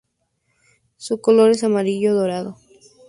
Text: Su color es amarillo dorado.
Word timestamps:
Su 0.97 1.21
color 1.21 1.51
es 1.51 1.63
amarillo 1.63 2.15
dorado. 2.15 2.57